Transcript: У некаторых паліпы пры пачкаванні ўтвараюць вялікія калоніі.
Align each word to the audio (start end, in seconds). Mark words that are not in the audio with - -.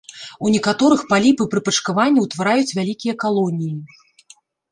У 0.45 0.51
некаторых 0.53 1.01
паліпы 1.11 1.43
пры 1.51 1.61
пачкаванні 1.67 2.23
ўтвараюць 2.25 2.75
вялікія 2.79 3.13
калоніі. 3.27 3.75